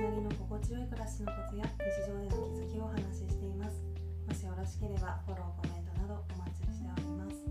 [0.00, 3.84] なりの心地よい暮らしのコツや日常での気づきをお話ししています。
[4.24, 7.44] もしよろしければフォローコメントなどお待ちしております。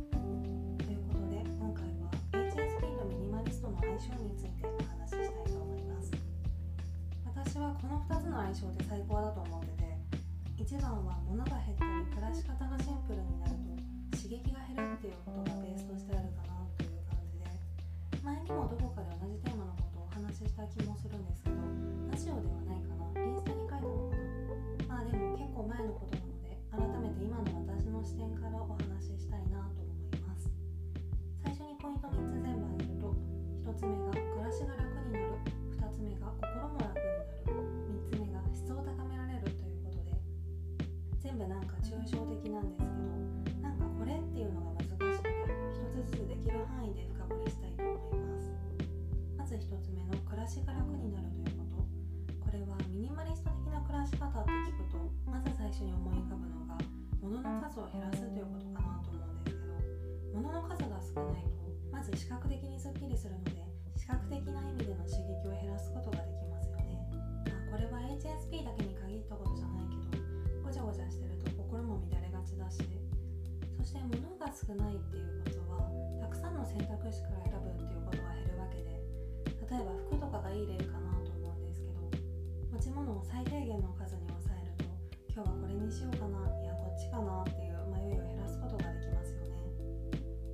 [0.82, 6.10] ということで今回は HSP とミニマリストの相性についてお話ししたいと思います。
[7.30, 9.86] 私はこの2つの相性で最高だと思って
[10.58, 17.46] て1番は物が減ったり暮らし方がシンプルになると刺激が減るっていうことがベースとしてあるかなという感じで
[18.26, 19.89] 前にもどこかで同じテーマのこと
[20.20, 21.56] 話しした気もするんですけど
[22.12, 23.24] ラジオではないかな。
[23.24, 24.20] インスタに書いたのか
[24.90, 25.00] な。
[25.00, 26.19] まあでも結構前のこと
[74.60, 75.88] 少ないっていうことは
[76.20, 79.00] たくさんの選択肢から選ぶっていうことが減るわけで
[79.56, 82.04] 例えば服とかがいい例かなと思うんですけど
[82.68, 84.84] 持ち物を最低限の数に抑えると
[85.32, 89.64] 今日はこれにしようかないやこっちかなっていう迷いを減らすことができますよね。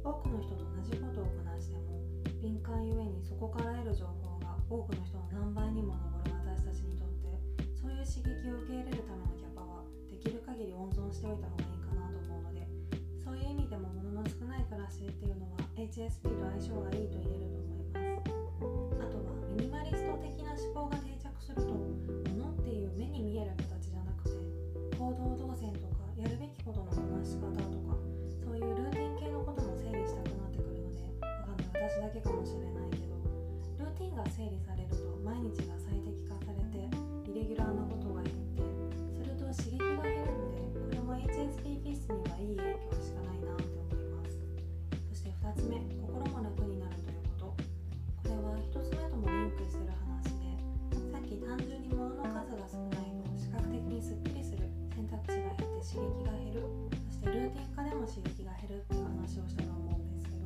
[0.06, 1.98] 多くの人と同じことをこなしても
[2.38, 5.98] 敏感ゆえにそこから得る情報が多くの人の何倍にも
[6.30, 7.42] 上る私たちにとって
[7.74, 11.65] そういう刺激を受け入れるためのキャパはできる限り温存しておいた方が
[15.08, 17.65] っていうのは HSP と相性がいいと言えるの
[58.06, 60.46] ルーティン化でも刺激が減るって話をしたと思うんですけど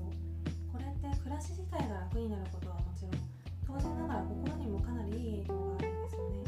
[0.72, 3.20] これって暮らし自体が楽になることはもちろん
[3.68, 6.48] 当然ながら心にもかなりいい影響があるんですよね。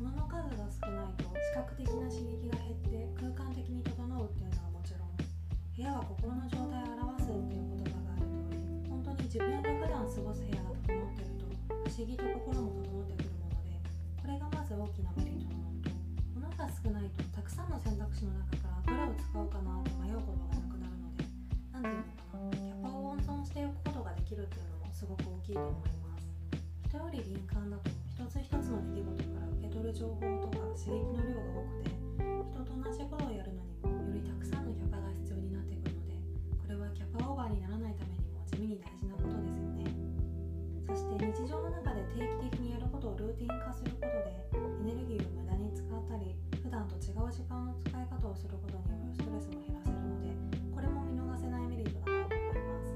[0.00, 5.28] 物の数が少ないと視覚的な刺激が減って空間的に整うっていうのはもちろん部
[5.76, 13.76] 屋は心の状態を表すっていう言葉がある通り本当に自分が普段過ごす部屋が整ってると不思議と心も整ってくるもので
[14.16, 15.92] これがまず大きなメリットなのと。
[16.32, 17.31] 物が少ないと
[17.82, 21.26] 選択肢の中からどれを使おうかなって迷うことがなくなるので
[21.74, 25.04] 何ていうのかなキャパを温存しておくことができるっていうのもす。
[25.06, 26.30] ごく大きいと思います
[26.88, 31.90] 人より敏感だと一つ一つの出来事から受け取る情報とか刺激の量が多くて
[32.22, 36.14] 人と同じことをやるのにもよりたくさんのキャパが必要になってくるので
[36.54, 39.90] これはキャパオーバーにならないためにも地味に大事なことですよね。
[40.86, 43.90] そして日常の中で定期的にやることをルーティン化する
[47.32, 50.36] 時間の使い方をすることによるストレスも減らせるので
[50.68, 52.92] これも見逃せないメリットだと思います。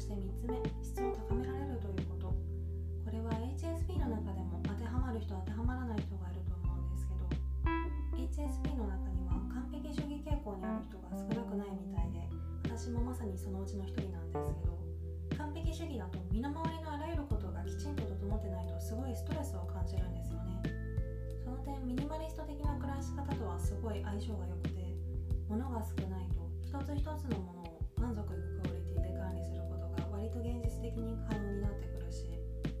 [0.00, 2.32] して3つ目質を高められるということ。
[2.32, 7.28] これは HSP の中でも当てはまる人当てはまらない人がいると思うんですけど
[8.16, 12.24] HSP の中には完璧主義傾向にある人が少なくないみたいで
[12.64, 14.72] 私もまさにそのうちの一人なんですけど
[15.36, 17.28] 完璧主義だと身の回りのあらゆる
[23.94, 24.82] い相性が良くて
[25.48, 32.26] 物が少ないと一つ一つのものを満足いくクオリティで管理することが割と現実的に可能になってくるし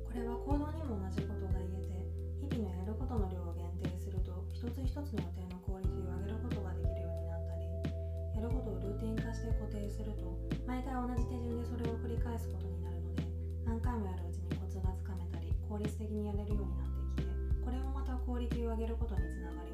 [0.02, 2.02] これは行動にも同じことが言えて
[2.50, 7.62] 日々のやることの量を限定すると一つ一つの予定のクオリティを上げることができるようになったり
[8.34, 10.34] やることをルーティン化して固定すると
[10.66, 13.22] 毎回同じ手順でそれを繰り返すことになるので
[13.62, 19.73] 何回もやるうちにコツがつかめたり効率的にやれるようになってきてこれもまたクオリティを上げることにつながり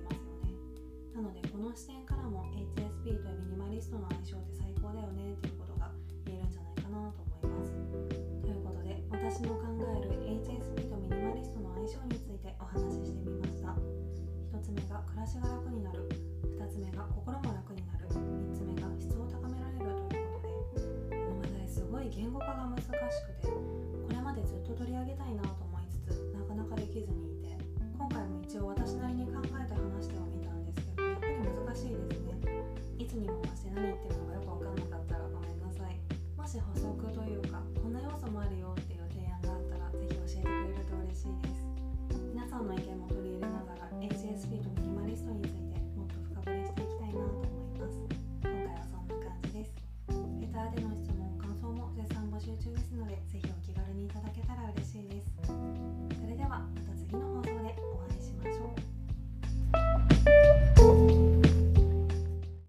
[1.14, 5.90] なのでこの視点からも HSP とミニマリストの相性って最高だよねっていうことが
[6.26, 7.74] 言えるんじゃないかなと思います。
[8.42, 9.66] ということで私の考
[9.98, 13.74] える HSP とミニマリストの相性についてお話ししてみました。
[14.54, 16.08] 1つ目が暮らしが楽になる。
[16.58, 18.08] 2つ目が心も楽になる。
[18.10, 20.66] 3つ目が質を高められるということで
[21.10, 22.94] この話題すごい言語化が難しく
[23.42, 27.58] てこれまでずっと取り上げたいなと思いつつなかなかできずにいて
[27.98, 28.94] 今回も一応私